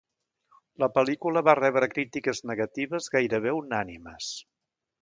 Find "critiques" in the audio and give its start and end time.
1.93-2.43